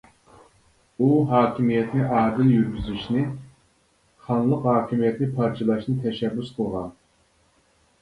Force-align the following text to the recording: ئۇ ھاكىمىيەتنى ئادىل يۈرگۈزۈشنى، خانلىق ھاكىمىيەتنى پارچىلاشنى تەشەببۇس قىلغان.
ئۇ 0.99 1.09
ھاكىمىيەتنى 1.31 2.07
ئادىل 2.21 2.49
يۈرگۈزۈشنى، 2.55 3.23
خانلىق 4.27 4.69
ھاكىمىيەتنى 4.73 5.31
پارچىلاشنى 5.39 5.99
تەشەببۇس 6.09 6.55
قىلغان. 6.61 6.95